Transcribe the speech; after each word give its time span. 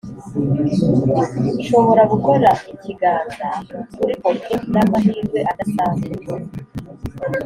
nshobora 1.57 2.01
gukora 2.11 2.49
ikiganza 2.73 3.47
kuri 3.95 4.13
poker 4.21 4.59
n'amahirwe 4.73 5.39
adasanzwe 5.51 6.33